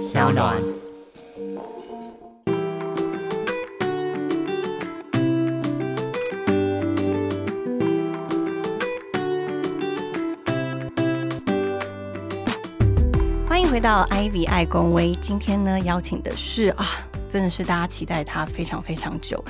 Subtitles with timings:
[0.00, 0.56] 小暖。
[13.46, 16.86] 欢迎回到 Ivy 爱公威，今天呢邀请的是啊，
[17.28, 19.44] 真的是大家期待他非常非常久，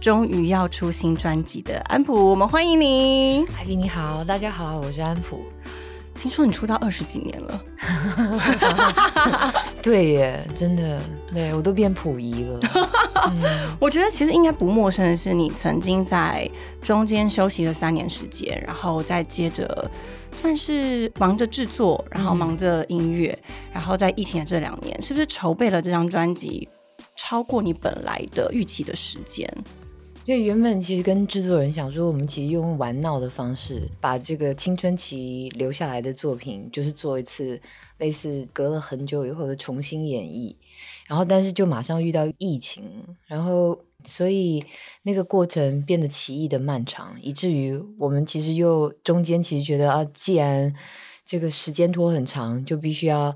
[0.00, 3.46] 终于要出新专辑的安普，我们欢迎你。
[3.54, 5.44] 海比你好，大家好，我是安普。
[6.14, 7.60] 听说你出道二十几年了，
[9.82, 11.00] 对耶，真的，
[11.34, 12.60] 对我都变溥仪了。
[13.80, 16.48] 我觉得其实应该不陌生的是，你曾经在
[16.80, 19.90] 中间休息了三年时间，然后再接着
[20.30, 23.36] 算是忙着制作，然后忙着音乐，
[23.72, 26.68] 然后在疫情的这两年，是不是筹备了这张专辑
[27.16, 29.48] 超过你本来的预期的时间？
[30.24, 37.60] 就原本其实跟制作人想说，我们其实用玩闹的方式，把这个青春期留下来的作品，就是做一次
[37.98, 40.54] 类似隔了很久以后的重新演绎。
[41.08, 42.84] 然后，但是就马上遇到疫情，
[43.26, 44.64] 然后所以
[45.02, 50.72] 那个过程变得奇异的漫长，以至于我们其实又中间其实觉得啊，既然
[51.26, 53.34] 这个时间拖很长，就必须要。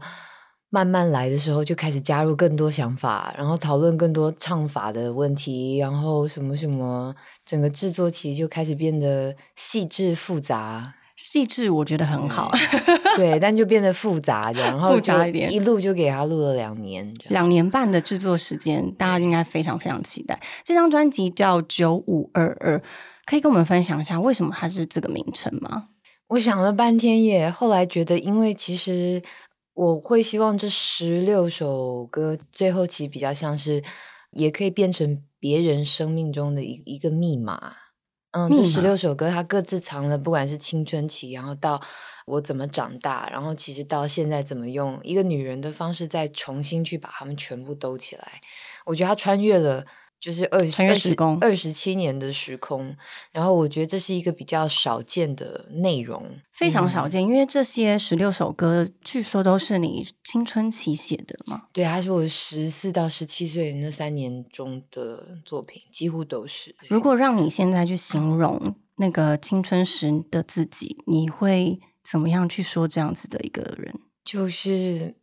[0.71, 7.15] 慢慢来的时候，就开始加入更多想法，然后讨论更多唱法的问题，然后什么什么，
[7.45, 10.95] 整个制作其实就开始变得细致复杂。
[11.17, 12.53] 细致我觉得很好，
[13.17, 20.39] 对，但就变得复杂的，然后复杂一点，一录就给他录了两年，两年半的制作时间，大家应该非常非常期待。
[20.63, 22.79] 这张专辑叫《九五二二》，
[23.25, 25.87] 可以跟我们分享一下为什么它是这个名称吗？
[26.29, 29.23] 我想了半天耶，后来觉得，因为其实。
[29.77, 33.85] 我会希望这十六首歌最后其实比较像是，
[34.31, 37.77] 也可以变成别人生命中的一一个密码。
[38.31, 41.81] 嗯，这十六首歌它各自藏了，不管是青春期，然后到
[42.27, 48.41] 我怎么长大，然后其实到现在怎么用一个女人的方式再重新去把它们全部兜起来。
[48.87, 49.85] 我觉得它穿越了。
[50.21, 52.97] 就是二二十二十七年的时空，
[53.33, 61.65] 然后我觉得这是一个比较少见的内容，非常少见，因为这些十六首歌据说都是你青春期写的嘛。
[61.73, 66.75] 对，它是我十四到十七岁那三年中的作品，几乎都是。
[66.89, 73.95] 如果让你现在去形容那个青春时的自己，你会怎么样去说这样子的一个人？
[74.25, 75.15] 就是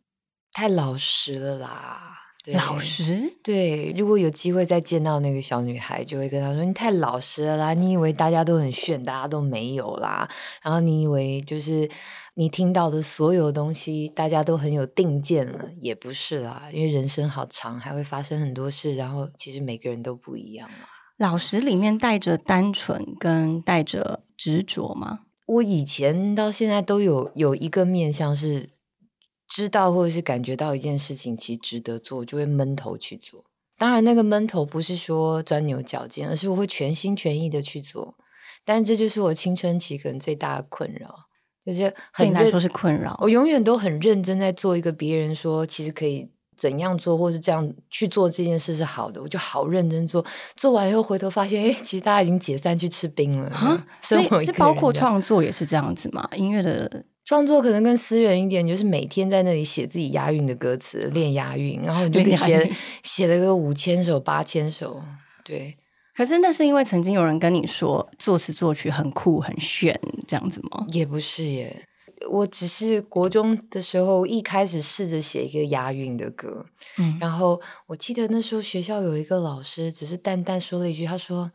[0.52, 2.13] 太老实了啦。
[2.52, 7.72] 老实对，如果有机会再见到那个小女孩，就会跟她说：“你太老实了啦！
[7.72, 10.28] 你以为大家都很炫，大家都没有啦。
[10.62, 11.88] 然后你以为就是
[12.34, 16.68] 你听到的所有东西，大家都很有定见了，也不是啦。
[16.70, 18.94] 因为人生好长，还会发生很多事。
[18.94, 20.86] 然后其实每个人都不一样嘛。
[21.16, 25.20] 老实里面带着单纯跟带着执着吗？
[25.46, 28.73] 我以前到现在都有有一个面向是。
[29.48, 33.44] 知道或者是感觉到一件事情其实值得做，就会闷头去做。
[33.76, 38.14] 当然，那个闷头不是说钻牛角尖，而是我会全心全意的去做。
[38.64, 41.12] 但这就是我青春期可能最大的困扰，
[41.66, 43.18] 就是对你来说是困扰。
[43.20, 50.24] 我永远都很认真在做一个别人说其实可以怎样做，或是这样去做这件事是好的，我就好认真做。
[50.56, 53.50] 做完以后回头发现，哎，其实大家已经解散去吃冰了。
[54.00, 56.26] 所以是包括创作也是这样子嘛？
[56.36, 57.04] 音乐的。
[57.24, 62.70] 创作可能更私人一点，就是每天在那里写自己押韵的歌词，练押韵，然后你就写
[63.02, 65.02] 写了个五千首、八千首。
[65.42, 65.76] 对，
[66.14, 69.98] 可是那是因为曾经有人跟你说作词作曲很酷、很炫，
[70.28, 70.86] 这样子吗？
[70.92, 71.86] 也不是耶，
[72.30, 76.66] 我只是国中的时候一开始试着写一个押韵的歌，
[76.98, 81.50] 嗯，然后我记得那时候学校有一个老师，只是淡淡说了一句，他说。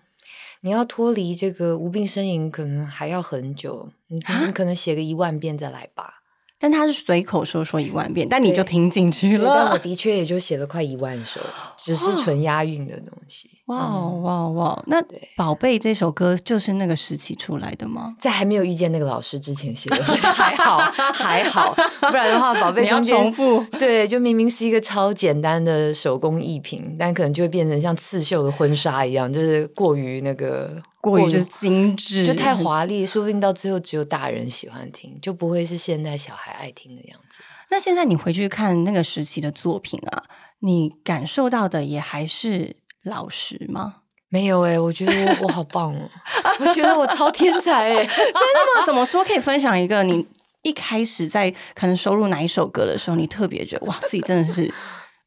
[0.62, 3.90] 你要脱离这个无病呻吟，可能还要很久。
[4.08, 6.19] 你你可能写个一万遍再来吧。
[6.60, 9.54] 但他是随口说说一万遍，但你就听进去了。
[9.56, 11.40] 但我的确也就写了快一万首，
[11.78, 13.50] 只是纯押韵的东西。
[13.68, 14.84] 哇哇哇！
[14.88, 14.98] 那
[15.38, 18.16] 宝贝这首歌就是那个时期出来的吗？
[18.20, 20.78] 在还没有遇见那个老师之前写的，还 好
[21.14, 21.72] 还好，
[22.02, 23.64] 不然的话，宝贝要重复。
[23.78, 37.42] 对，就明明是一个超简单的手工艺品，但可能就会变成像刺绣的婚纱一样，就是过于那个过于精致，就太华丽，说不定到最后只有大人喜欢听，就不会是现在小孩爱听的样子。
[37.70, 40.24] 那现在你回去看那个时期的作品啊，
[40.60, 42.78] 你感受到的也还是。
[43.06, 43.96] 老实吗？
[44.28, 46.10] 没有哎，我觉得我我好棒哦，
[46.60, 48.86] 我觉得我超天才哎， 真的吗？
[48.86, 49.24] 怎么说？
[49.24, 50.28] 可以分享一个你
[50.64, 54.72] 一开始在可能收录哪一首歌的时候，你特别觉得哇，自己真的是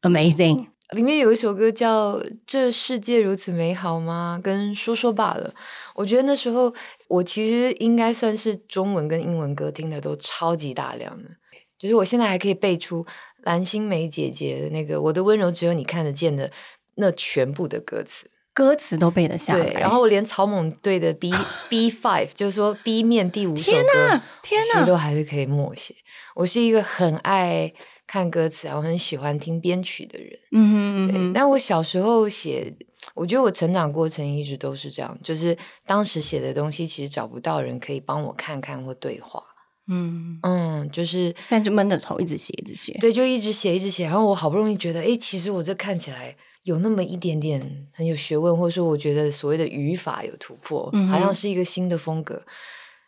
[0.03, 0.67] amazing。
[0.93, 2.17] 里面有一首歌叫
[2.47, 5.53] 《这世界如此美好吗》，跟说说罢了。
[5.93, 6.73] 我觉得那时候
[7.07, 11.29] 我其实应该算是中文跟英文歌听的都超级大量的，
[11.77, 13.05] 就是我现在还可以背出。
[13.45, 16.49] 蓝心湄姐姐的那个《我的温柔只有你看得见》的
[16.95, 19.65] 那全部的歌词，歌词都背得下来。
[19.65, 21.29] 对，然后我连草蜢队的 B
[21.67, 25.93] B Five，就是说 B 面第五首歌，天其实都还是可以默写。
[26.35, 27.73] 我是一个很爱
[28.13, 30.29] 看歌词，然后很喜欢听编曲的人。
[30.51, 32.71] 嗯哼嗯对，哼，但我小时候写，
[33.15, 35.57] 我觉得我成长过程一直都是这样，就是
[35.87, 39.43] 当时写的东西，其实找不到人可以帮我看看或对话。
[39.87, 42.95] 嗯，嗯，就是但就闷着头一直写，一直写。
[43.01, 46.35] 对，就一直写，一直写，然后我好不容易觉得，哎，其实我这看起来
[46.65, 52.43] 有那么一点点很有学问，或者说我觉得所谓的语法有突破，嗯好像是一个新的风格。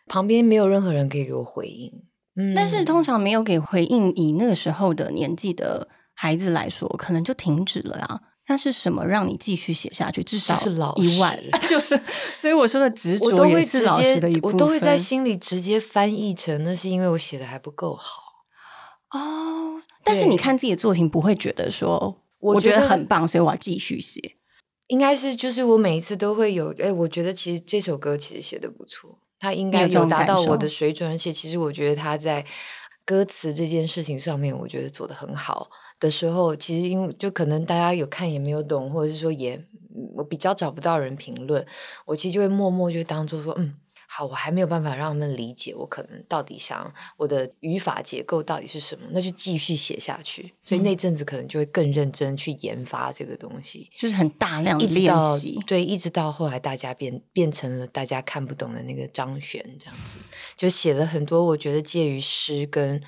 [0.07, 1.91] 旁边没有任何人可以给我回应，
[2.37, 8.21] 嗯，但是通常没有给回应，以那个时候的年纪的孩子来说，可能就停止了啊。
[8.47, 10.23] 那是什么让你继续写下去？
[10.23, 11.99] 至少是老一万师， 就是，
[12.35, 14.53] 所以我说的执着也我都会直是老师的一接，部分。
[14.53, 18.21] 我都会在心里直接翻译成，那是因为我写的还不够好。
[19.11, 19.81] 哦。
[20.03, 24.21] 但是你看自己的作品，不会觉得说，我觉得得很棒，所以我要继续写。
[24.85, 32.45] 应该是就是我每一次都会有，哎，我觉得其实这首歌其实写的不错，它应该有达到我的水准，而且其实我觉得他在
[33.05, 39.55] 歌词这件事情上面，我觉得做的很好的时候，其实因为就可能大家有看也没有懂，或者是说也
[39.95, 41.65] 嗯我比较找不到人评论，
[42.05, 43.75] 我其实就会默默就当做说，嗯。
[44.15, 50.53] 好，我还没有办法让他们理解我可能到底想我的语法结构到底是什么，那就继续写下去。
[50.61, 53.89] 所以那阵子可能就会更认真去研发这个东西。
[53.97, 55.59] 就是很大量的练习。
[55.67, 60.17] 对，一直到后来大家变变成了大家看不懂的那个张悬这样子，
[60.55, 63.01] 就写了很多我觉得介于诗跟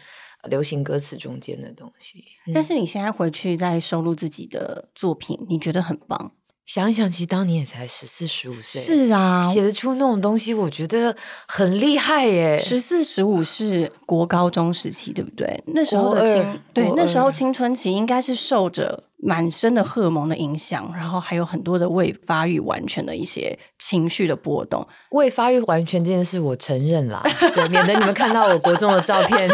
[0.50, 2.26] 流行歌词中间的东西。
[2.48, 6.34] 嗯但是你现在回去再收录自己的作品，你觉得很棒？
[6.68, 11.16] 想一想，其实当年也才十四十五岁，是啊，写得出那种东西，我觉得
[11.48, 12.58] 很厉害耶。
[12.58, 15.64] 十四十五是国高中时期，对不对？
[15.68, 24.86] 那时候的青，对，那时候青春期应该是受着满身的荷尔蒙的影响，然后还有很多的未发育完全的一些情绪的波动。
[25.12, 27.24] 未发育完全这件事，我承认啦，
[27.56, 29.48] 对，免得你们看到我国中的照片，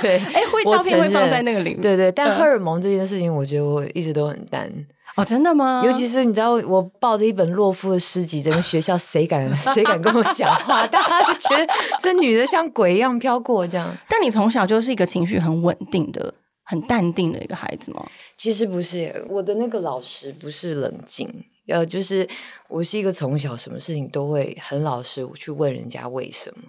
[0.00, 4.72] 对， 哎，会我照片会放在那个里面，对对，但嗯荷尔蒙这件事情，我觉得我一直都很淡。
[5.16, 5.82] 哦，真的吗？
[5.84, 10.86] 尤其是你知道，我抱着一本洛夫的诗集，整个学校谁敢 谁敢跟我讲话？
[10.88, 11.66] 大家都觉得
[12.00, 13.94] 这女的像鬼一样飘过这样。
[14.08, 16.32] 但你从小就是一个情绪很稳定的、
[16.64, 18.06] 很淡定的一个孩子吗？
[18.36, 21.28] 其实不是，我的那个老师不是冷静，
[21.66, 22.28] 呃，就是
[22.68, 26.64] 我是一个从小什么事情都会很老实，我去问人家为什么。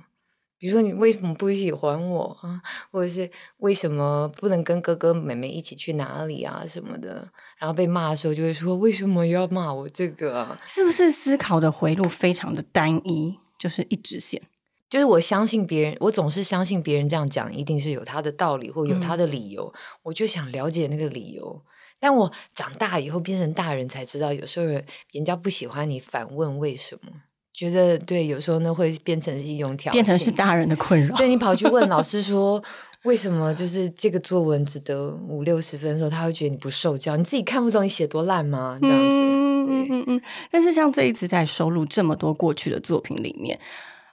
[0.57, 2.61] 比如说你为什么不喜欢我啊，
[2.91, 3.27] 或者是
[3.57, 7.27] 为什么不能跟哥哥妹妹一起去哪里啊什么的，
[7.61, 10.59] 然后被骂的时候就会说为什么要骂我这个啊？
[10.65, 14.41] 是不是思考的回路非常的单一，就是一直线？
[14.89, 19.71] 就是我相信别人，我总是相信别人这样讲一定是有他的道理或有他的理由，
[20.01, 21.61] 我就想了解那个理由。
[21.99, 27.11] 但我长大以后变成大人才知道，有时候人人家不喜欢你，反问为什么，
[27.53, 31.15] 觉得对，有时候呢会变成是一种挑衅，变成是大人的困扰。
[31.15, 32.63] 对你跑去问老师 说。
[33.03, 37.17] 为什么就是这个作文只得五六十分的时候，他会觉得你不受教？
[37.17, 38.77] 你自己看不懂你写多烂吗？
[38.81, 40.21] 这样子，嗯嗯嗯嗯。
[40.51, 43.59] 但是像这一次在收录这么多过去的作品里面，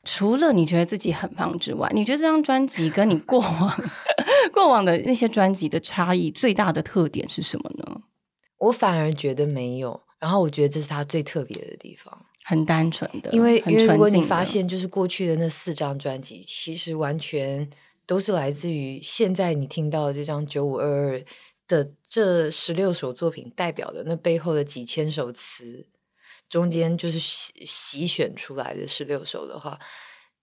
[0.05, 3.83] 除了你觉得自己很棒之外，你觉得这张专辑跟你过往
[4.53, 8.01] 过往的那些专辑的差异最大的特点是什么呢？
[8.59, 10.01] 我反而觉得没有。
[10.19, 12.17] 然后我觉得这是他最特别的地方。
[12.45, 17.69] 很单纯的，因为因为如果你发现，就是过去的那四张专辑，其实完全
[18.09, 21.25] 都是来自于现在你听到的这张九五二二
[21.69, 25.87] 的这十六首作品代表的那背后的几千首词，
[26.49, 29.79] 中间就是洗洗选出来的十六首的话，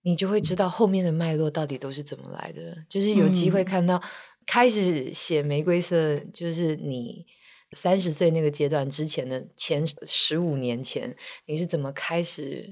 [0.04, 2.86] 你就会知道后面的脉络到底都是怎么来的。
[2.88, 4.02] 就是有机会嗯看到
[4.46, 7.26] 开始写玫瑰色，就是你。
[7.72, 11.14] 三十岁那个阶段之前的前十五年前，
[11.46, 12.70] 你是怎么开始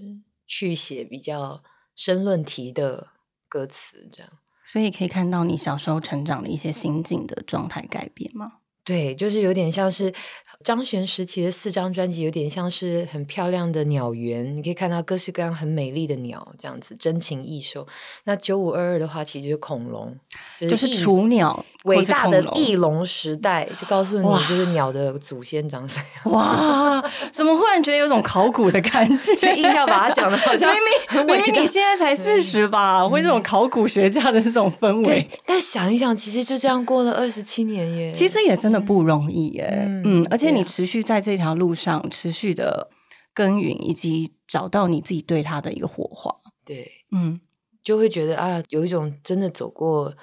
[0.48, 1.62] 去写比较
[1.94, 3.08] 申论题的
[3.50, 4.08] 歌词？
[4.10, 4.32] 这样
[4.64, 8.54] 所以可以看到你小时候成长的一些心境的状态改变吗？
[8.86, 10.14] 对，就是有点像是
[10.62, 17.88] 张悬时期的四张专辑，有点像是很漂亮的鸟园，你可以看到各式各样很美丽的鸟，这样子真情异兽。
[18.26, 20.18] 那九五二二的话，其实就是恐龙，
[20.58, 26.34] 就就是雏鸟，伟大的翼龙时代，就告诉你哇就是鸟的祖先长什么样。
[26.34, 29.36] 哇，怎么忽然觉得有种考古的感觉？
[29.36, 38.14] 就硬要把它讲的好像明明明明很伟大你现在才四十吧，会这种考古学家的这种氛围，，但想一想，其实就这样过了二十七年耶。
[38.14, 39.68] 其实也真的不容易耶。
[39.86, 42.90] 嗯嗯，而且你持续在这条路上持续的
[43.34, 46.34] 耕耘，以及找到你自己对他的一个火花。
[46.66, 47.42] 对，嗯，
[47.84, 50.14] 就会觉得啊，有一种真的走过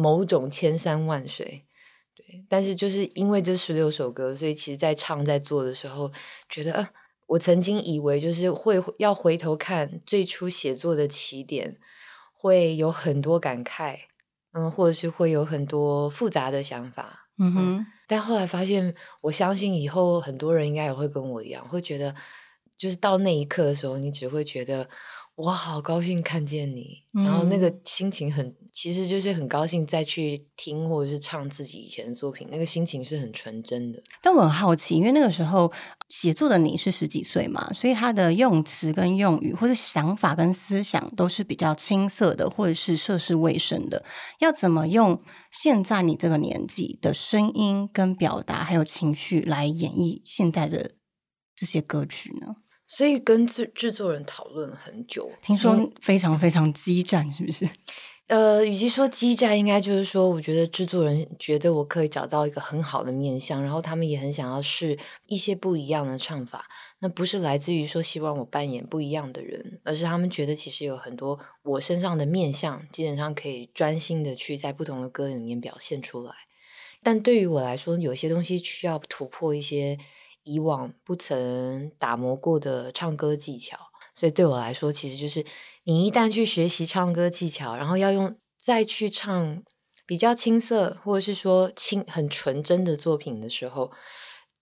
[0.00, 1.66] 某种千山万水。
[2.14, 6.10] 对，但是就是因为这十六首歌，所以其实，在唱在做的时候，
[6.48, 6.90] 觉得啊，
[7.28, 11.78] 我曾经以为就是会要回头看最初写作的起点，
[12.32, 13.98] 会有很多感慨，
[14.52, 22.14] 嗯，或者是会有很多复杂的想法，嗯哼，但后来发现，我相信以后很多人应该也会跟我一样，会觉得，
[22.76, 24.88] 就是到那一刻的时候，你只会觉得。
[25.40, 34.02] 我好高兴看见你，然后那个心情很，其实就是很高兴再去听或者是唱自己以前的作品，那个心情是很纯真的。
[34.22, 35.72] 但我很好奇，因为那个时候
[36.10, 44.04] 写作的你是十几岁嘛，所以他的用词跟用语，或者想法跟思想都是比较青涩的，或者是涉世未深的。
[44.40, 50.90] 要怎么用现在你这个年纪的声音跟表达，还有情绪来演绎现在的
[51.56, 52.56] 这些歌曲呢？
[52.90, 57.64] 所以跟制制作人讨论了很久，听说非常非常激战，是不是？
[58.26, 66.66] 呃，与其说激战，应该就是说，我觉得制作人觉得我可以找到一个很好的面相，然后他们也很想要试一些不一样的唱法。
[66.98, 76.32] 那不是来自于说希望我扮演不一样的人，而是他们觉得其实有很多我身上的面相，基本上可以专心的去在不同的歌里面表现出来。
[77.04, 79.96] 但对于我来说，有些东西需要突破一些。
[80.42, 83.76] 以往不曾打磨过的唱歌技巧，
[84.14, 85.44] 所以对我来说，其实就是
[85.84, 89.62] 你一旦去学习唱歌技巧，然后要用再去唱
[90.06, 93.90] 比较青涩或者是说清很纯真的作品的时候，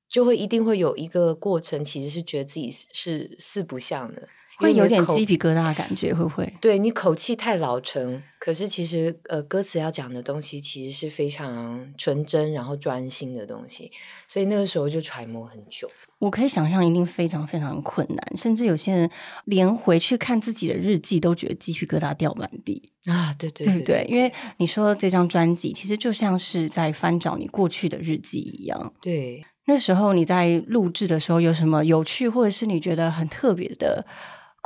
[0.08, 4.28] 就会一定会有一个过程，其实是觉得自己是四不像的。
[4.58, 6.52] 会有点鸡皮疙瘩的感觉，会不会？
[6.60, 13.90] 对你口气太老成，可是其实呃，歌词要讲的东西其实是非常纯真，然后专心的东西，
[14.26, 15.88] 所以那个时候就揣摩很久。
[16.18, 19.08] 我可以想象，一定非常非常困难，甚至有些人
[19.44, 23.32] 连回去看自己的日记都觉得鸡皮疙瘩掉满地啊！
[23.38, 28.92] 对对对对，因为你说这张专辑其实就像是在翻找你过去的日记一样。
[29.00, 34.04] 对，那时候你在录制的时候有什么有趣，或者是你觉得很特别的？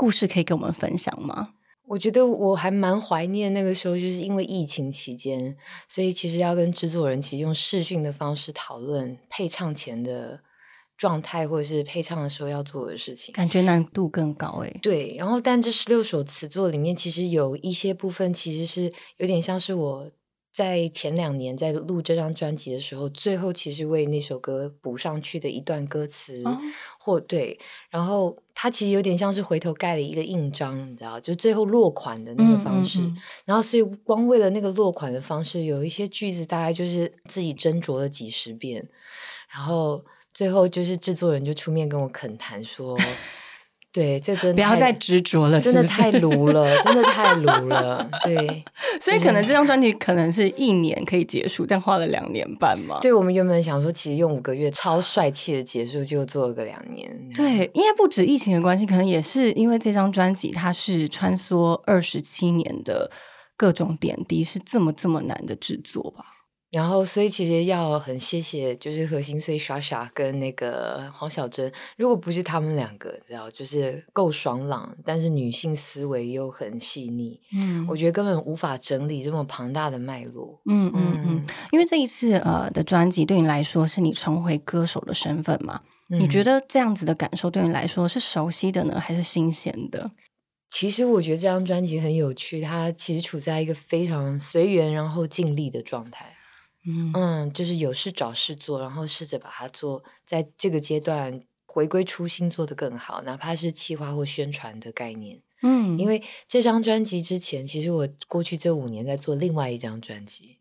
[0.02, 1.50] 故事可以跟我们分享吗？
[1.86, 5.56] 我觉得我还蛮怀念那个时候，就是因为疫情期间，
[5.88, 10.40] 所以其实要跟制作人其实用视讯的方式讨论配唱前的
[10.98, 14.76] 状态，或者是配唱的时候要做的事情，感觉难度更高哎。
[14.82, 20.10] 对，然后但这十六首词作里面，其实有一些部分其实是有点像是我。
[20.52, 26.44] 在前两年在录这张专辑的时候，最后其实为那首歌补上去的一段歌词，
[26.98, 33.00] 或对，然后它其实有点像是回头盖了一个印章，你知道，就最后落款的那个方式。
[33.46, 38.86] 然后所以光为了那个落款的方式，有一些句子大概就是自己斟酌了几十遍，
[39.48, 40.04] 然后
[40.34, 42.98] 最后就是制作人就出面跟我恳谈说。
[43.92, 48.08] 对，这真不要再执着了，真的太炉了， 真的太炉了。
[48.24, 48.64] 对，
[48.98, 52.98] 所以可能这张专辑可能是一年可以结束，但花了两年半嘛。
[53.02, 57.14] 对，我们原本想说，其实用五个月超帅气的结束，就做了个两年。
[57.34, 63.10] 对，应该不止疫情的关系，可能也是因为这张专辑它是穿梭二十七年的
[63.58, 66.24] 各种点滴，是这么这么难的制作吧。
[66.72, 90.10] 然后，所以其实要很谢谢，就是何心碎莎莎跟那个黄小珍，如果不是他们两个，知道就是够爽朗，但是女性思维又很细腻，嗯，我觉得根本无法整理这么庞大的脉络，嗯嗯嗯，因为这一次呃的专辑对你来说是你重回歌手的身份嘛，你觉得这样子的感受对你来说是熟悉的呢，还是新鲜的？
[90.70, 96.34] 其实我觉得这张专辑很有趣，它其实处在一个非常随缘然后尽力的状态。
[96.84, 105.40] 嗯，就是有事找事做，然后试着把它做，在这个阶段回归初心，做得更好，哪怕是企划或宣传的概念。
[105.62, 110.58] 嗯，因为这张专辑之前，其实我过去这五年在做另外一张专辑。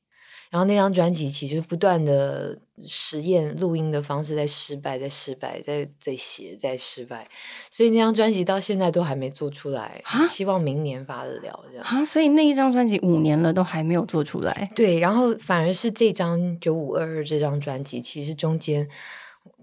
[0.51, 7.25] 然后那张专辑其实不断的实验录音的方式在失败，在失败，在在写，在失败，
[7.69, 10.03] 所以那张专辑到现在都还没做出来。
[10.29, 11.85] 希望明年发得了这样。
[11.85, 14.69] 啊，所以那一张专辑五年了都还没有做出来。
[14.75, 18.85] 对，然后反而是这张九五二二这张专辑，其实中间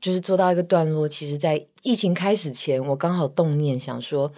[0.01, 1.07] 就是做到一个段落。
[1.07, 4.33] 其实，在疫情开始前，我刚好动念想说，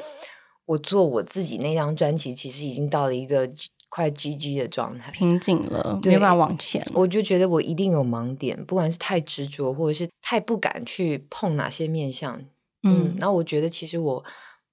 [0.66, 3.48] 我做我自己那张专辑，其实已经到了一个。
[3.90, 6.82] 快 GG 的状态，瓶颈了，没办法往前。
[6.94, 12.42] 我就觉得我一定有盲点，不管是太执着，或者是太不敢去碰哪些面相。
[12.84, 14.24] 嗯，然后我觉得其实我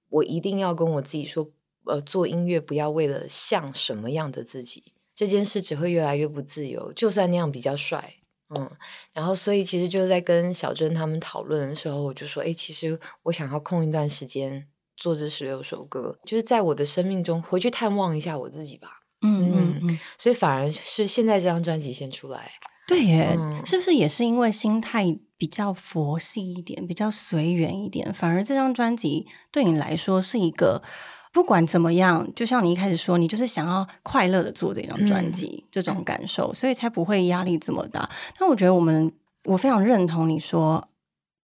[0.08, 1.50] 我一定要跟我自己说，
[1.84, 6.92] 呃，做音乐不要为了像什么样的自己，这件事只会越来越不自由。
[6.92, 8.14] 就算那样比较帅，
[8.54, 8.70] 嗯，
[9.12, 18.97] 然后所以其实就在跟小珍他们讨论的时候，我就说，哎，其实我想要空一段时间做这十六首歌，就是在我的生命中回去探望一下我自己吧。
[19.22, 22.50] 嗯嗯嗯，所以反而是现在这张专辑先出来
[22.86, 30.82] 对耶，嗯是不是也是因为心态比较佛系一点，比较随缘一点，反而这张专辑对你来说是一个
[31.32, 38.08] 不管怎么样，就像你一开始说，你就是想要快乐的做这张专辑，这种感受，所以才不会压力这么大。
[38.40, 39.12] 那我觉得我们，
[39.44, 40.88] 我非常认同你说。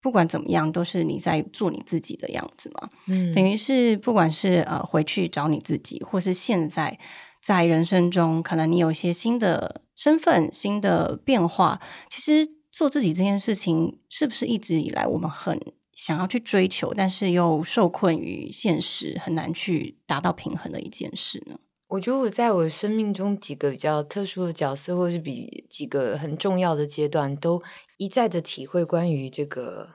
[0.02, 2.88] 不管怎么样，都是你在做你自己的样子嘛。
[3.06, 6.98] 嗯等于是不管是呃回去找你自己，或是现在
[7.42, 15.60] 在人生中，可能你有一些新的身份、新的变化，其实做自己这件事情，是不是一直以来我们很
[15.92, 21.58] 想要去追求，但是又受困于现实，很难去达到平衡的一件事呢？
[21.88, 27.60] 我觉得我在我生命中几个比较特殊的角色，或者是比几个很重要的阶段，都
[27.96, 29.94] 一再的体会关于这个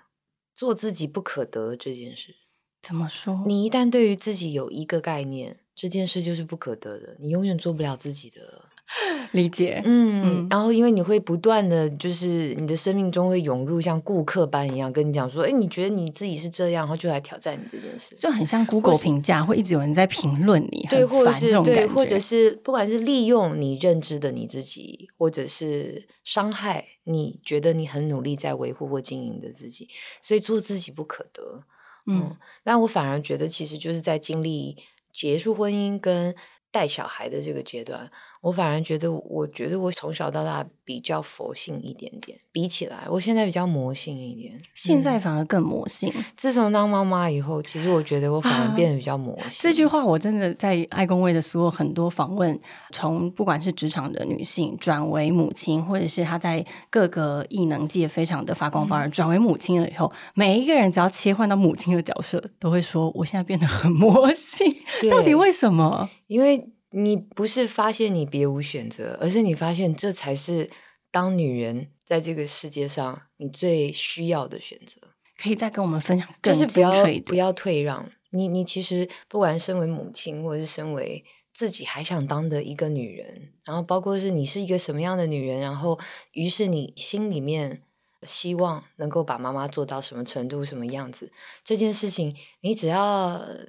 [0.53, 2.35] 做自己不可得这件事。
[2.81, 3.43] 怎么说？
[3.47, 8.39] 你一旦对于自己有一个概念，这件事就是不可得的，你永远做不了自己的。
[9.31, 9.81] 理解？
[9.83, 18.15] 嗯，嗯然后因为你会不断的就是你的生命中会涌入像顾客般一样跟你讲说，哎，你觉得你自己是这样，然后就来挑战你这件事。
[18.15, 29.89] 就很像 Google 评价，会一直有人在评论你，对，或者是对，或者是不管是利用你认知的你自己，或者是伤害你觉得你很努力在维护或经营的自己，
[30.21, 31.63] 所以做自己不可得。
[32.07, 34.77] 嗯但我反而觉得，其实就是在经历
[35.15, 36.35] 结束婚姻跟
[36.71, 38.11] 带小孩的这个阶段，
[38.45, 44.55] 我反而觉得，我觉得我从小到大比较佛性一点点，比起来，我现在比较魔性一点。
[44.75, 46.13] 现嗯在反而更魔性。
[46.37, 49.61] 自从当妈妈以后，其实我觉得我反而变得比较魔性。
[49.63, 52.55] 这句话我真的在爱公卫的所有很多访问，
[52.91, 64.71] 从不管是职场的女性转为母亲，或者是她在各个异能界非常的发光发热，转为母亲了以后，每一个人只要切换到母亲的角色，都会说我现在变得很魔性。
[65.09, 66.07] 到底为什么？
[66.27, 66.63] 因为
[66.97, 70.69] 你不是发现你别无选择，而是你发现这才是
[71.11, 75.09] 当女人在这个世界上你最需要的选择。
[75.37, 76.91] 可以再跟我们分享就是不要？
[77.25, 78.09] 不要退让。
[78.29, 85.99] 你你其实不管身为母亲，或者是身为自己还想当的一个女人，然后包括是你是一个什么样的女人，然后
[86.31, 87.81] 于是你心里面
[88.23, 91.31] 希望能够把妈妈做到什么程度、什么样子，
[91.63, 93.65] 这件事情你只要呃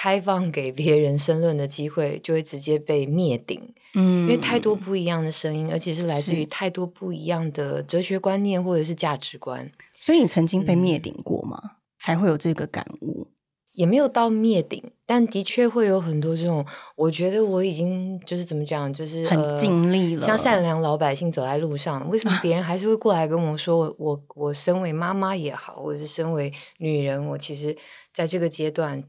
[0.00, 3.60] 开放给别人申论的机会，就会直接被灭顶。
[3.94, 9.68] 嗯因为太多不一样的声音，而且是来自于太多不一样的哲学观念或者是价值观。
[9.98, 11.60] 所以你曾经被嗯灭顶过吗？
[11.98, 13.26] 才会有这个感悟？
[13.72, 27.76] 也没有到灭顶，但的确会有很多这种，我觉得我已经就是怎么讲，就是很呃尽力了像善良老百姓走在路上，为什么别人还是会过来跟我说，我我我身为妈妈也好，或者是身为女人，我其实
[28.14, 29.02] 在这个阶段，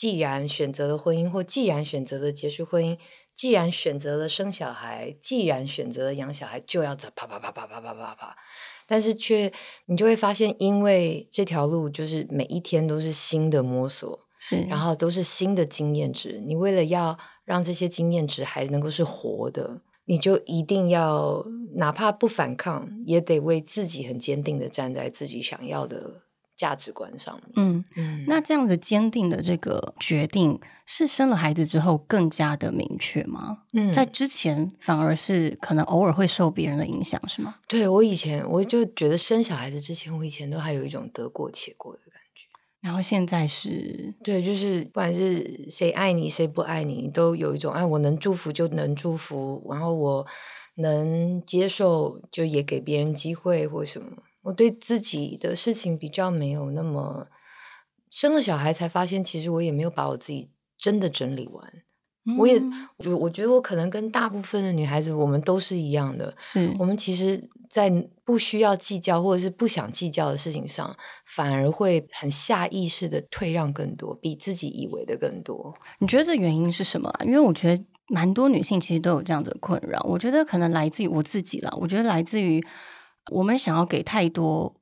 [0.00, 2.98] 既然选择了婚姻，或既然选择了结束婚姻，
[3.34, 8.34] 既然选择了生小孩，既然选择了养小孩，就要走啪啪啪啪啪啪啪啪。
[8.86, 9.52] 但是却
[9.84, 16.40] 你就会发现，因为这条路就是每一天都是新的摸索，是，然后都是新的经验值。
[16.46, 26.22] 你为了要让这些经验值还能够是活的，你就一定要哪怕不反抗，也得为自己很坚定的站在自己想要的
[26.60, 27.44] 价值观上面。
[27.56, 33.62] 嗯，嗯那这样子坚定的这个决定，是生了孩子之后更加的明确吗？
[33.72, 37.54] 嗯在之前反而是可能偶尔会受别人的影响，是吗？
[37.66, 42.46] 对我以前我就觉得生小孩子之前，我以前都还有一种得过且过的感觉。
[42.82, 50.26] 然后现在是对，就是不管是谁爱你，谁不爱你，你都有一种哎，我能祝福就能祝福，然后我
[50.76, 54.22] 能接受就也给别人机会或什么。
[54.42, 57.28] 我对自己的事情比较没有那么，
[58.10, 61.72] 生了小孩才发现，其实我也没有把我自己真的整理完。
[62.38, 66.34] 我也嗯我我觉得我可能跟大部分的女孩子，我们都是一样的。
[66.38, 67.90] 是我们其实，在
[68.24, 75.74] 不需要计较或者是不想计较的事情上，反而会很下意识的退让更多，比自己以为的更多。
[75.98, 77.24] 你觉得这原因是什么啊？
[77.24, 80.00] 因为我觉得蛮多女性其实都有这样的困扰。
[80.06, 82.62] 我觉得可能来自于我自己啦，我觉得来自于
[83.30, 84.74] 我们想要给太多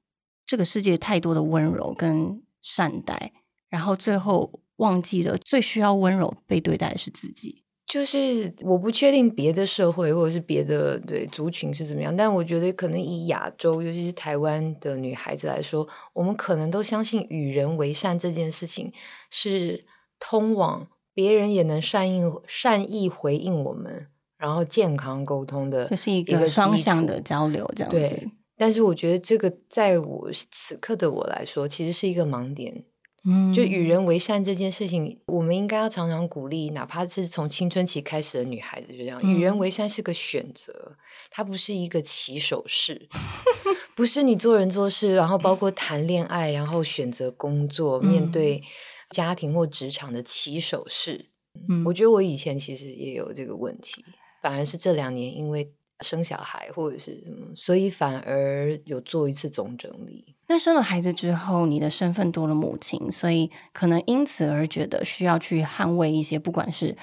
[0.46, 3.32] 这个世界太多的温柔跟善待，
[3.68, 7.64] 然后最后忘记了最需要温柔被对待的是自己。
[7.86, 18.92] 就是我不确定别的社会或者是别的对族群是怎么样，但我觉得可能以亚洲，尤其是台湾的女孩子来说，我们可能都相信与人为善这件事情
[19.30, 19.86] 是
[20.18, 28.28] 通往别人也能善意善意回应我们，然后健康沟通的就是一一个个双向的交流，这样子对。
[28.58, 32.84] 但是我觉得这个在我此刻的我来说，其实是一个盲点。
[33.24, 39.58] 嗯就与人为善这件事情，我们应该要常常鼓励，哪怕是从青春期开始的女孩子，就这样，与人嗯。
[39.58, 40.96] 为善是个选择，
[41.28, 43.08] 它不是一个起手式，
[43.96, 48.30] 不是你做人做事，然后包括谈恋爱，然后选择工作，面嗯。
[48.30, 48.62] 对
[49.10, 51.26] 家庭或职场的起手式。
[51.68, 54.04] 嗯我觉得我以前其实也有这个问题，
[54.40, 60.36] 反而是这两年因为生小孩或者是什么，所以反而有做一次总整理。
[60.46, 66.96] 那生了孩子之后，你的身份多了母亲，所以可能因此而觉得需要去捍卫一些，不管是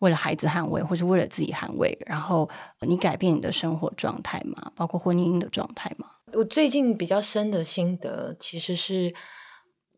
[0.00, 2.48] 为了孩子捍卫，或是为了自己捍卫，然后
[2.80, 6.08] 呃你改变你的生活状态嘛，包括婚姻的状态嘛。
[6.32, 9.14] 我最近比较深的心得，其实是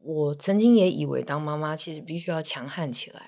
[0.01, 3.21] 我曾经也以为当妈妈其实必须要强悍起来，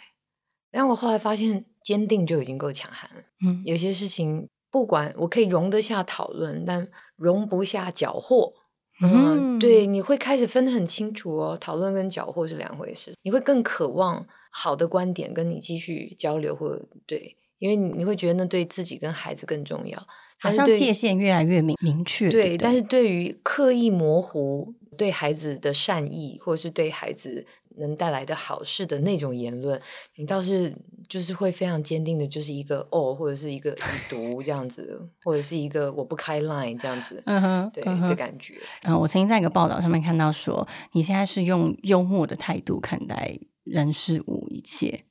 [0.70, 3.22] 但我后来发现坚定就已经够强悍了。
[3.44, 8.52] 嗯有些事情不管我可以容得下讨论，但容不下缴获。
[9.00, 13.14] 嗯，对，你会开始分得很清楚哦，讨论跟缴获是两回事。
[13.22, 19.96] 你会更渴望好的观点跟你继续交流，或者对，因为你你会觉得那对自己跟孩子更重要。
[20.40, 22.28] 好像界限越来越明明确。
[22.28, 27.46] 对，对，但是对于刻意模糊对孩子的善意，或者是对孩子
[27.78, 29.80] 能带来的好事的那种言论，
[30.16, 30.74] 你倒是
[31.08, 33.76] 就是会非常坚定的，就是一个哦，或者是一个已
[34.08, 38.60] 读这样子，或者是一个我不开 line 这样子，嗯哼，对的感觉。
[38.82, 45.04] 嗯，我曾经在一个报道上面看到说，你现在是用幽默的态度看待人事物一切。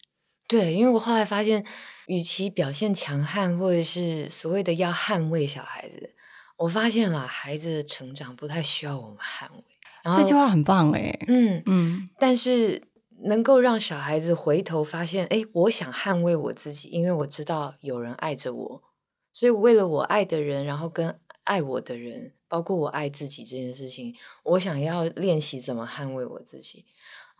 [0.47, 1.65] 对，因为我后来发现，
[2.07, 6.13] 与其表现强悍，或者是所谓的要捍卫小孩子，
[6.57, 9.63] 我发现了孩子的成长不太需要我们捍卫。
[10.03, 11.17] 然后这句话很棒哎。
[11.27, 12.83] 嗯，嗯但是
[13.25, 18.83] 能够让小孩子回头发现，哎，我想捍卫我自己，因为我知道有人爱着我，
[19.31, 24.13] 所以为了我爱的人，然后跟爱我的人，包括我爱自己这件事情，
[24.43, 26.85] 我想要练习怎么捍卫我自己。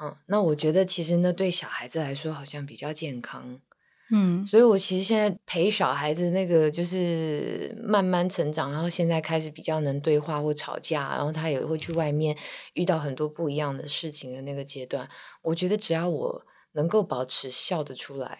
[0.02, 3.60] 嗯，那我觉得其实呢，对小孩子来说好像比较健康。
[4.15, 12.38] 嗯所以我其实现在陪小孩子那个就是慢慢成长，然后现在开始比较能对话或吵架，然后他也会去外面
[12.73, 15.10] 遇到很多不一样的事情的那个阶段，
[15.41, 18.39] 我觉得只要我能够保持笑得出来，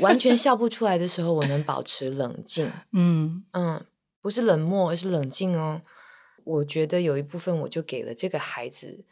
[0.00, 3.84] 完全笑不出来的时候，我能保持冷静，嗯嗯，
[4.20, 5.82] 不是冷漠，而是冷静哦。
[6.44, 9.04] 我觉得有一部分我就给了这个孩子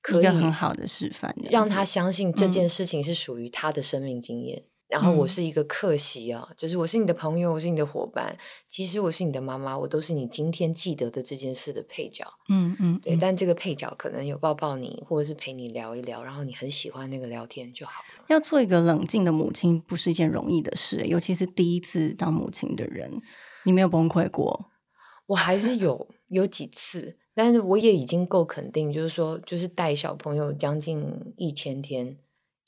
[0.00, 4.64] 可以一个很好的示范，让他相信这件嗯事情是属于他的生命经验。
[4.88, 8.36] 然后我嗯是一个客席啊，就是我是你的朋友，我是你的伙伴，
[8.68, 12.24] 其实我是你的妈妈，我都是你今天记得的这件事的配角。
[12.48, 18.24] 嗯嗯，对，嗯但这个配角可能有抱抱你，或者是陪你聊一聊，然后你很喜欢那个聊天就好了。
[18.28, 23.20] 要做一个冷静的母亲，不是一件容易的事，尤其是第一次当母亲的人，
[23.64, 24.70] 你没有崩溃过？
[25.28, 31.04] 我还是有有几次，但是我也已经够肯定，就是说，就是带小朋友将近
[31.36, 32.16] 一千天，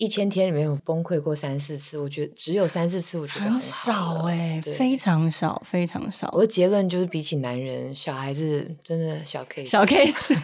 [0.01, 6.31] 一千天里面有崩溃过三四次，我觉得只有三四次，我觉得很好少了哎、对非常少，非常少。
[6.33, 9.67] 我的结论就是，比起男人，小孩子真的小 case。
[9.67, 10.35] 小 case，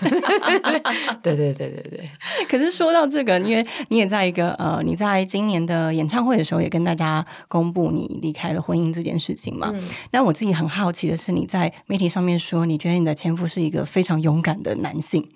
[1.23, 2.05] 对对对对对，
[2.47, 9.73] 可是说到这个，因为你也在一个呃，你在今年的演唱会的时候也跟大家公布你离开了婚姻这件事情嘛。
[9.75, 15.27] 嗯那我自己很好奇的是，你在媒体上面说，你觉得你的前夫是一个非常勇敢的男性，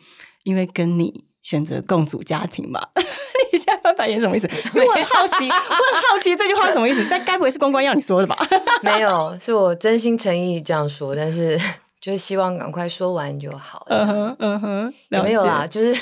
[0.44, 2.80] 因为跟你选择共组家庭嘛。
[3.52, 4.48] 你现在翻白眼什么意思？
[4.74, 7.04] 因 为我很好奇，我很好奇这句话是什么意思？
[7.10, 8.36] 但该不会是公关要你说的吧？
[8.82, 11.58] 没有，是我真心诚意这样说，但是
[12.00, 13.96] 就是希望赶快说完就好了。
[13.96, 15.94] 嗯哼，嗯哼，也没有啦，就是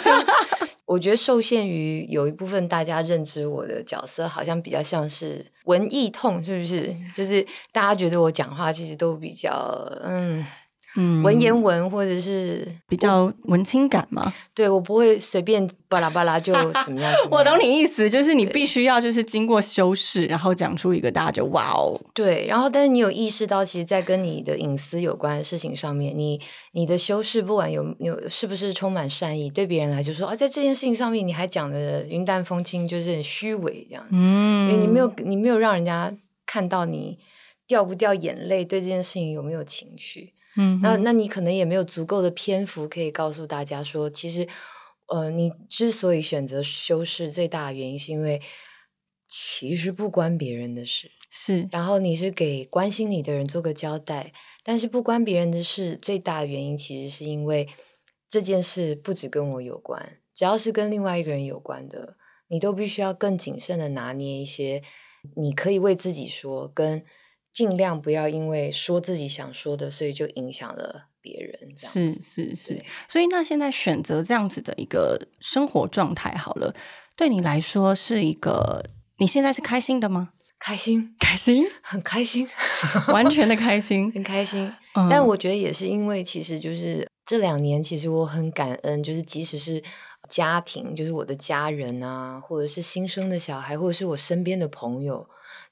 [0.00, 0.10] 就
[0.86, 6.94] 我觉得受限于有一部分大家认知我的角色，好像比较像是文艺痛，是不是？
[7.14, 9.52] 就是大家觉得我讲话其实都比较
[10.02, 10.44] 嗯
[10.96, 14.32] 嗯文言文，或者是比较文青感嘛。
[14.54, 16.52] 对我不会随便巴拉巴拉就
[16.84, 17.12] 怎么样。
[17.30, 26.40] 我懂你意思，就是你必须要就是经过修饰，然后讲出一个大家就哇哦，对，然后但是你有意识到，其实，在跟你的隐私有关的事情上面，你
[26.72, 34.06] 你的修饰，不管有有是不是充满善意，对别人来就说啊，在这件事情上面，你还讲的云淡风轻，就是很虚伪这样。
[34.10, 36.12] 嗯因为你没有你没有让人家
[36.46, 37.18] 看到你
[37.66, 40.32] 掉不掉眼泪，对这件事情有没有情绪。
[40.56, 44.48] 嗯，那那你可能也没有足够的篇幅可以告诉大家说，其实，
[45.08, 48.40] 呃，你之所以选择修饰，最大的原因是因为
[49.28, 54.32] 其实不关别人的事，是然后你是给关心你的人做个交代，
[54.64, 57.68] 但是不关别人的事，最大的原因其实是因为
[58.28, 62.16] 这件事不只跟我有关，只要是跟另外一个人有关的，
[62.48, 64.82] 你都必须要更谨慎的拿捏一些，
[65.36, 67.04] 你可以为自己说跟。
[67.56, 71.74] 尽量不要因为说自己想说的，所以就影响了别人。
[71.74, 76.74] 是是是，所以那现在选择这样子的一个生活状态，好了，
[77.16, 78.84] 对你来说是一个，
[79.16, 80.32] 你现在是开心的吗？
[80.60, 82.46] 开心，开心，很开心，
[83.08, 84.12] 完全的开心。
[84.12, 84.70] 很开心。
[84.94, 89.82] 嗯但我觉得也是因为，其实就是这两年，其实我很感恩，就是即使是
[90.28, 95.26] 家庭，就是我的家人啊，或者是新生的小孩，或者是我身边的朋友，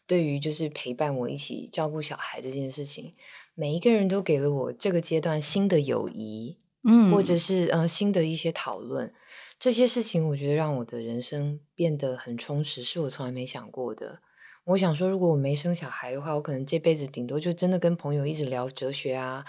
[0.07, 3.15] 对于就是陪伴我一起照顾小孩这件事情，
[3.55, 9.13] 每一个人都给了我这个阶段新的友谊，嗯或者是呃新的一些讨论。
[9.59, 14.21] 这些事情，我觉得让我的人生变得很充实，是我从来没想过的。
[14.65, 19.45] 我想说，如果我没生小孩的话，我可能这辈子顶多就真的跟朋友一直聊哲学啊，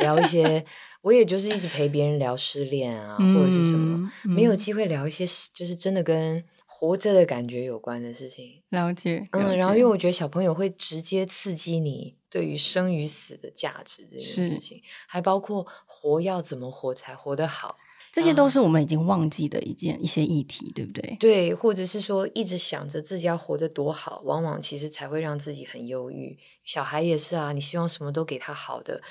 [0.00, 0.64] 聊一些，
[1.06, 8.60] 我也就是一直陪别人聊失恋啊，或者是什么，嗯没有嗯机会聊一些就是真的跟活着的感觉有关的事情。
[8.70, 17.76] 了解，了嗯，然后因为我觉得小朋友会直接刺激你对于生与死的价值这件事情，还包括活要怎么活才活得好。
[18.12, 21.16] 这些都是我们已经忘记的一件一些议题，对不对？
[21.20, 26.38] 对，或者是说一直想着自己要活得多好，往往其实才会让自己很忧郁。
[26.64, 29.02] 小孩也是啊，你希望什么都给他好的，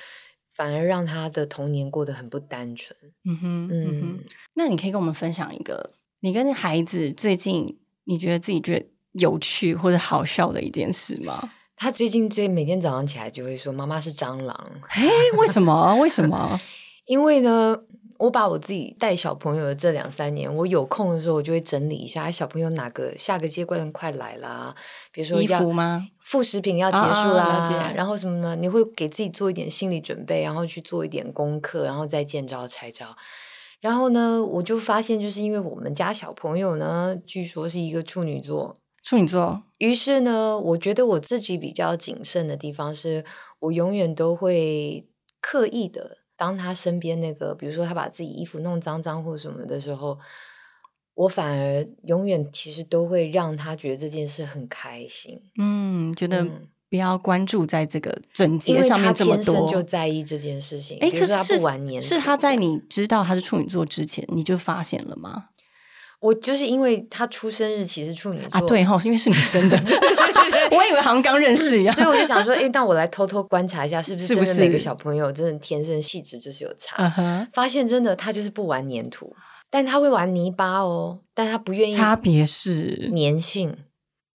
[0.55, 2.97] 反而让他的童年过得很不单纯。
[3.25, 4.19] 嗯哼，嗯哼嗯。
[4.53, 5.91] 那你可以跟我们分享一个
[6.21, 11.51] 你跟孩子最近你觉得自己觉得有趣或者好笑的一件事吗？
[11.77, 14.71] 他最近最每天早上起来就会说：“妈妈是蟑螂。
[14.87, 15.03] 哎，
[15.37, 15.93] 为什么？
[15.99, 16.57] 为什么？”
[17.05, 17.77] 因为呢，
[18.17, 24.75] 我把我自己带小朋友的这两三年，我有空的时候，我就会整理一下哎小朋友哪个下个阶段快来啦，
[25.11, 26.07] 比如说衣要服吗？
[26.21, 28.55] 副食品要结束啊啦，然后什么呢？
[28.55, 33.15] 你会给自己做一点心理准备，然后去做一点功课，然后再见招拆招。
[33.81, 43.23] 然后呢，我就发现，就是因为我们家小朋友呢，据说是一个处女座，处女座，于是呢，我觉得我自己比较谨慎的地方是，
[43.59, 45.05] 我永远都会
[45.39, 50.17] 刻意的，当他身边那个，比如说他把自己衣服弄脏脏或什么的时候，
[51.13, 59.81] 我反而永远其实都会让他觉得这件事很开心，嗯，觉得嗯不要关注在这个整因洁上面这么天生就。
[59.81, 60.97] 在意这件事情。
[60.99, 65.49] 哎，比如说他可是不玩黏是他在你知道他是处女座之前，你就发现了吗？
[66.25, 69.77] 我就是因为他出生日期是处女座啊，对哈，是因为是你生的，
[70.75, 72.03] 我以为好像刚认识一样所。
[72.03, 77.47] 以我就想说，哎，那我来偷偷观察一下，是不是真的每个小朋友真的天生气质就是有差。
[77.53, 79.35] 发现真的他就是不玩粘土，
[79.69, 83.77] 但他会玩泥巴哦，但他不愿意差别是粘性、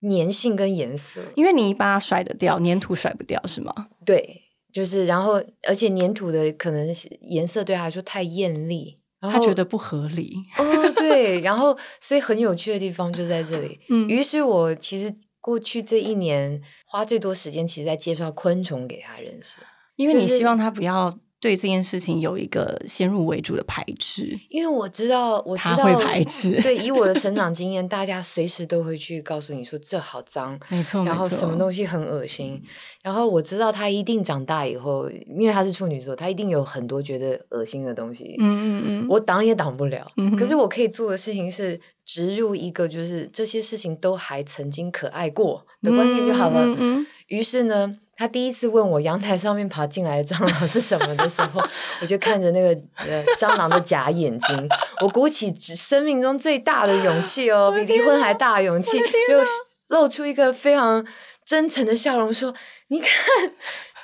[0.09, 1.21] 粘性跟颜色。
[1.35, 3.75] 因为泥巴甩得掉，粘土甩不掉，是吗？
[4.07, 10.37] 对，就是然后而且粘土的可能是颜色对他来说太艳丽，他觉得不合理。
[10.59, 13.81] 哦对，然后 所以很有趣的地方就在这里。
[13.89, 19.57] 嗯于是我其实过去这一年花最多时间，其实在介绍昆虫给他认识。
[19.97, 32.63] 因为你希望他不要对这件事情有一个先入为主的排斥，因为我知道，我知道会排斥对，以我的成长经验，大家随时都会去告诉你说这好脏，没错，然后什么东西很恶心。
[33.03, 38.37] 然后我知道他一定长大以后，因为他是处女座，他一定有很多觉得恶心的东西。
[38.39, 40.05] 嗯嗯嗯，我挡也挡不了。
[40.19, 46.67] 嗯可是我可以做的事情是植入一个，就是这些事情都还曾经可爱过的观念就好了。
[46.67, 51.63] 嗯嗯于是呢，他第一次问我阳台上面爬进来的蟑螂是什么的时候，
[52.03, 54.69] 我就看着那个呃蟑螂的假眼睛，
[55.01, 59.43] 我鼓起生命中最大的勇气哦，比离婚还大的勇气，就
[59.89, 61.03] 露出一个非常
[61.47, 62.55] 真诚的笑容，说
[62.89, 63.11] ：“你看，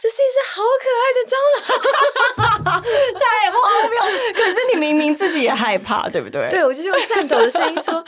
[0.01, 2.83] 这是一只好可爱的蟑螂。
[3.21, 4.01] ”太荒谬！
[4.33, 6.49] 可是你明明自己也害怕，对不对？
[6.49, 8.05] 对，我就是用颤抖的声音说：“哇，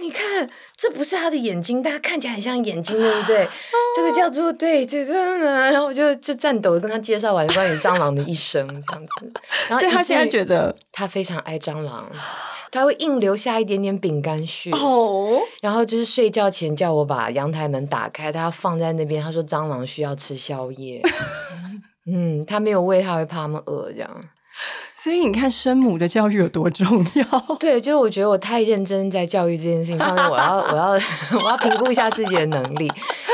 [0.00, 3.48] 你看，这不是他的眼睛，但他看起来很像眼睛，对不对？
[3.96, 9.32] 这个叫做对，这个，然后我就就颤抖的跟他介绍完关于蟑螂的一生这样子。
[9.68, 12.10] 然后所以他现在于觉得他非常爱蟑螂，
[12.72, 14.72] 他会硬留下一点点饼干屑。
[14.72, 19.22] 哦，然后就是睡觉前叫我把阳台门打开，他要放在那边。
[19.22, 21.00] 他说蟑螂需要吃宵夜，
[22.10, 24.10] 嗯，他没有喂，他会怕他们饿这样。
[24.94, 27.24] 所以你看生母的教育有多重要。
[27.58, 30.90] 对，就是我觉得我太认真在教育这件事情上面，我要我要
[31.42, 32.90] 我要评估一下自己的能力。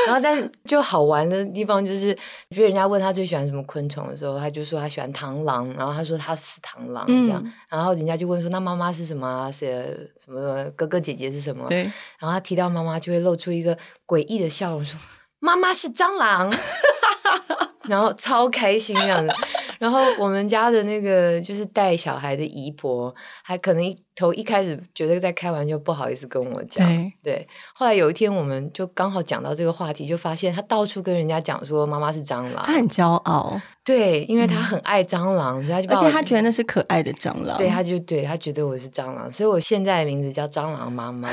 [0.07, 2.13] 然后，但就好玩的地方就是，
[2.49, 7.41] 比如人家问他最喜欢什么昆虫的时候，他就说他喜欢螳螂，然后他说他是螳螂这样。
[7.45, 9.49] 嗯然后人家就问说那妈妈是什么啊？
[9.51, 11.69] 是什么哥哥姐姐是什么？
[11.69, 11.83] 对，
[12.19, 14.99] 然后他提到妈妈，就会露出一个诡异的笑容，说
[15.39, 16.51] 妈妈是蟑螂。
[17.87, 19.33] 然后超开心这样子。
[19.79, 26.87] 然后我们家的那个就是带小孩的姨婆，还可能一头一开始觉得在开玩笑，不好意思跟我讲。
[26.87, 32.73] 对对，后来有一天我们就刚好讲到这个话题，就发现他到处跟人家讲说妈妈是蟑螂他。
[32.73, 41.27] 很骄傲，对，因为他很爱蟑螂，所以他就而且他觉得那是可爱的蟑螂，对，他就对他觉得我是蟑螂，所以我现在的名字叫蟑螂妈妈。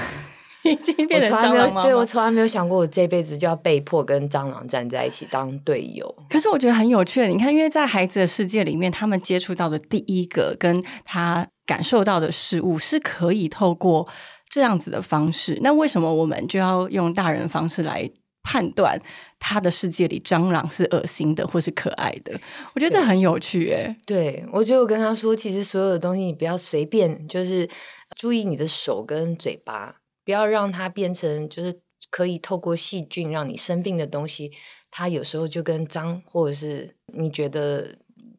[0.63, 1.83] 已经我变成从来没有，蟑螂妈妈。
[1.83, 6.15] 对我从来没有想过我这辈子就要被迫跟蟑螂站在一起当队友。
[6.29, 14.09] 可是我觉得很有趣的，你看，因为在孩子的世界里面，他们接触到的第一个跟他感受到的事物是可以透过
[14.49, 15.59] 这样子的方式。
[15.63, 18.11] 那为什么我们就要用大人的方式来
[18.43, 18.99] 判断
[19.39, 22.33] 他的世界里蟑螂是恶心的或是可爱的？
[22.75, 27.69] 我觉得这很有趣，哎，对我就跟他说，其实所有的东西你不要随便，就是
[28.17, 29.97] 注意你的手跟嘴巴，
[30.29, 34.53] 不要让它变成就是可以透过细菌让你生病的东西。
[34.91, 37.97] 它有时候就跟脏或者是你觉得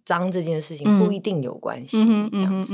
[0.09, 2.73] 脏这件事情不嗯一定有关系，这样子。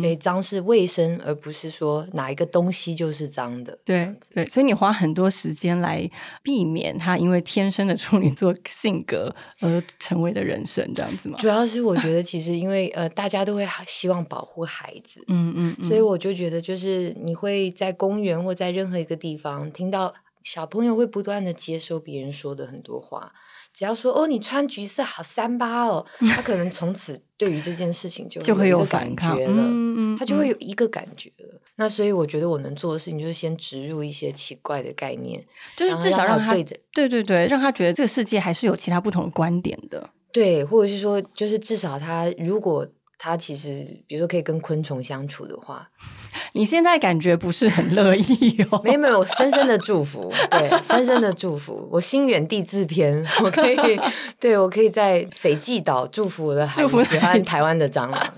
[0.00, 3.76] 所以脏是卫生，而不是说哪一个东西就是脏的。
[3.84, 6.08] 对对，所以你花很多时间来
[6.40, 11.36] 避免他因为天生的处女座性格而成为的人生，这样子吗？
[11.40, 20.14] 主要是我觉得，其实因为呃，大家都会希望保护孩子，嗯嗯嗯，所以我就觉得，就是你会在公园或在任何一个地方听到
[20.44, 23.32] 小朋友会不断的接收别人说的很多话，
[23.78, 29.62] 只要说哦，你穿橘色好三八哦，他可能从此对于这件事情就就会有感觉了。
[29.62, 35.40] 嗯嗯他就会有一个感觉了，那所以我觉得我能做的事情就是先植入一些奇怪的概念，
[35.76, 40.10] 就是至少让他让他对的对对对，让他觉得这个世界还是有其他不同的观点的。
[40.32, 42.84] 对，或者是说，就是至少他如果
[43.18, 45.90] 他其实比如说可以跟昆虫相处的话，
[46.54, 48.80] 你现在感觉不是很乐意哦？
[48.84, 51.88] 没有没有，深深的祝福，对，深深的祝福。
[51.90, 54.00] 我心远地自偏，我可以，
[54.38, 58.34] 对我可以在斐济岛祝福我的孩祝福子喜孩欢台湾的蟑螂。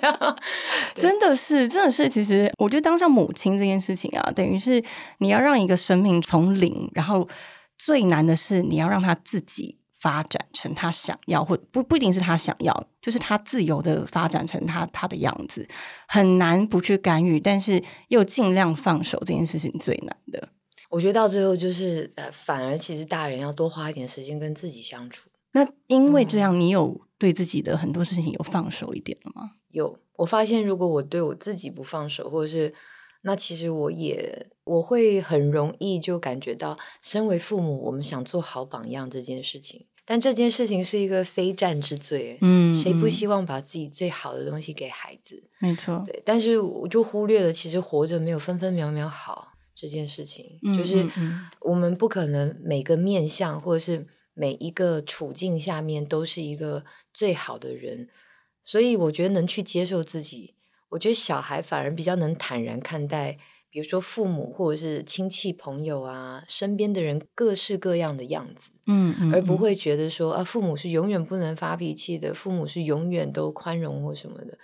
[0.96, 4.82] 真的是，真的是，其实我觉得当上母亲这件事情啊，等于是
[5.18, 7.28] 你要让一个生命从零，然后
[7.76, 15.66] 最难的是你要让他自己发展成他想要，或不不一定是他想要，就是他自由的发展成他他的样子，
[16.06, 20.48] 很难不去干预，但是又尽量放手，这件事情最难的。
[20.90, 25.28] 我觉得到最后就是，呃，反而其实大人要多花一点时间跟自己相处。
[25.50, 29.54] 那因为嗯这样，你有对自己的很多事情有放手一点了吗？
[29.70, 32.72] 有，我发现如果我对我自己不放手，或者是
[33.22, 43.10] 那其实我也我会很容易就感觉到，身为父母，我们想做好榜样这件事情，但这件事情是一个非战之罪，嗯谁不嗯。
[43.10, 45.42] 希望把自己最好的东西给孩子？
[45.58, 51.04] 没错，对，但是我就忽略了，其实活着没有分分秒秒好这件事情，嗯就是
[51.60, 58.08] 我们不可能每个面相或者是每一个处境下面都是一个最好的人，
[58.62, 60.54] 所以我觉得能去接受自己，
[60.90, 63.38] 我觉得小孩反而比较能坦然看待，
[63.76, 68.70] 比如说父母或者是亲戚朋友啊，身边的人各式各样的样子。
[68.86, 74.56] 嗯而不会觉得说啊，父母是永远不能发脾气的，父母是永远都宽容或什么的。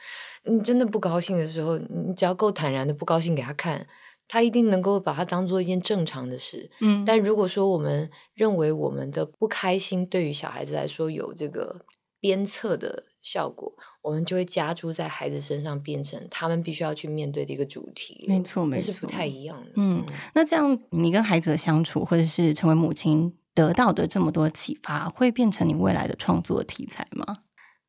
[0.44, 3.86] 你真的不高兴的时候，你只要够坦然的不高兴给他看，
[4.26, 6.70] 他一定能够把它当做一件正常的事。
[6.80, 11.84] 嗯，但如果说我们认为我们的不开心对于小孩子来说有这个
[12.18, 18.26] 鞭策的效果，我们就会加注在孩子身上，变成他们必须要去面对的一个主题。
[18.28, 19.70] 没错没错是不太一样的。
[19.76, 20.04] 嗯，
[20.34, 27.38] 那这样你跟孩子的相处，或者是成为母亲得到的这么多启发，会变成你未来的创作题材吗？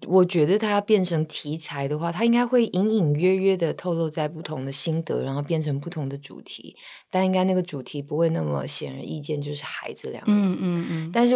[0.06, 6.76] 我觉得它变成题材的话，它应该会隐隐约约的透露在不同的心得，然后变成不同的主题。
[7.10, 10.56] 但应该那个主题不会那么显而易见，就是孩子两个字。
[10.56, 11.36] 嗯嗯嗯，但是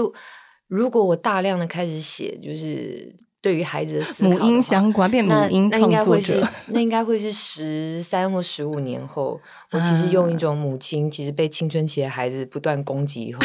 [0.67, 9.39] 如果我大量的开始写，就是对于孩子的的母婴相关变母那婴那应该会是创作者， 那应该会是十三或十五年后，
[9.71, 13.41] 我其实用一种母亲其实被青春期的孩子不断攻击以后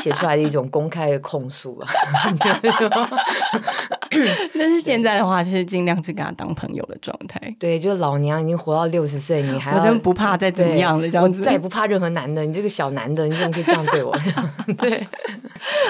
[0.00, 1.88] 写出来的一种公开的控诉啊。
[4.58, 7.38] 但是现在的话，就是尽量去跟他当朋友的状态。
[7.58, 12.44] 对，就老娘已经活到六十岁，你还我真不怕再怎么样了，这样子我再也不怕任何男的。
[12.44, 14.16] 你这个小男的，你怎么可以这样对我？
[14.78, 15.06] 对，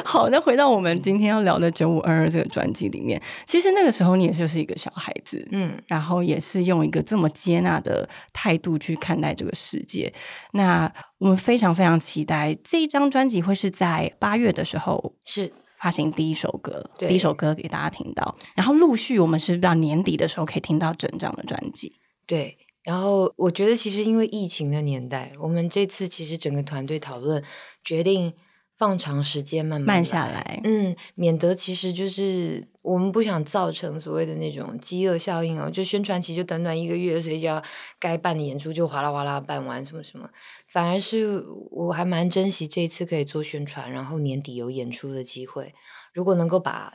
[0.05, 10.13] 好，那回到我们今天要聊的九五二二这个专辑里面，其实那个时候你也就是一个小孩子，嗯，然后也是用一个这么接纳的态度去看待这个世界。
[10.53, 21.93] 那我们非常非常期待这一张专辑会是在八月的时候是发行第一首歌，第一首歌给大家听到，然后陆续我们是到年底的时候可以听到整张的专辑。
[22.27, 22.59] 对。
[22.85, 27.45] 然后我觉得，其实因为疫情的年代，我们这次其实整个团队讨论
[27.85, 28.33] 决定
[28.79, 37.61] 放长时间，慢慢下来，嗯，免得其实就是我们不想造成所谓的那种饥饿效应哦，就宣传期就短短一个月，所以就要
[37.99, 40.31] 该办的演出就哗啦哗啦办完，什么什么，
[40.73, 45.75] 反而是我还蛮珍惜这一次可以做宣传，然后年底有演出的机会，
[46.15, 46.95] 如果能够把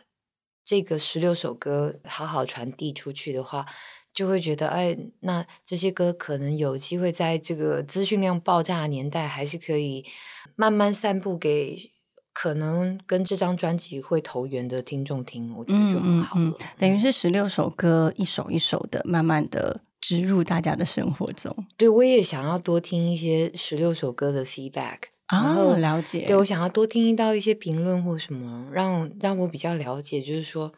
[0.63, 3.65] 这个十六首歌好好传递出去的话。
[4.13, 10.05] 就会觉得，哎，那这些歌可能有机会在这个资讯量爆炸的年代，还是可以
[10.55, 11.91] 慢慢散布给
[12.31, 15.55] 可能跟这张专辑会投缘的听众听。
[15.57, 16.53] 我觉得就很好了。
[16.77, 21.55] 等于是十六首歌，一首一首的，慢慢的植入大家的生活中。
[21.75, 26.27] 对，我也想要多听一些十六首歌的 feedback，啊，了解。
[26.27, 30.71] 对我想要多听到一些评论或什么，让让我比较了解，就是说。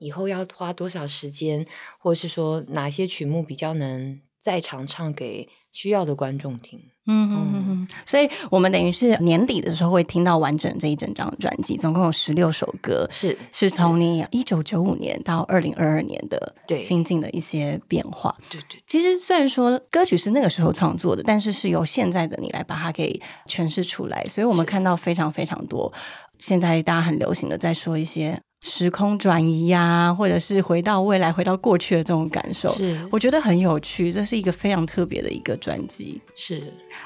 [0.00, 1.64] 以后要花多少时间，
[1.98, 6.80] 或是说哪些曲目比较能在场唱给需要的观众听？
[7.06, 7.88] 嗯嗯嗯嗯。
[8.06, 18.34] 所以我们等于是年底的时候会听到完整这一整张专辑，总共有十六首歌，是是从你一九九五年到二零二二年的心境的一些变化。
[18.50, 18.82] 对对。
[18.86, 25.92] 其实虽然说歌曲是那个时候创作的，但是是由现在的你来把它给诠释出来，所以我们看到非常非常多
[26.38, 28.40] 现在大家很流行的在说一些。
[28.62, 34.12] 时空转移呀，或者是回到未来、回到过去的这种感受，是我觉得很有趣。
[34.12, 36.20] 这是一个非常特别的一个专辑。
[36.34, 36.62] 是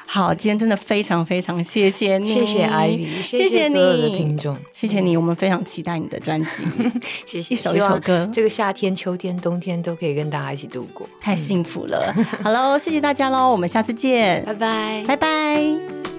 [0.06, 5.16] 好，今天真的非常非常谢谢你，谢谢 Ivy，谢谢所有的听众，谢谢你。
[5.16, 6.64] 我们非常期待你的专辑，
[7.24, 7.54] 谢谢。
[7.54, 12.12] 一首一首歌，这个夏天、秋天、冬天都可以跟大家一起度过，太幸福了。
[12.42, 16.13] 好喽，谢谢大家喽，我们下次见，拜拜，拜拜。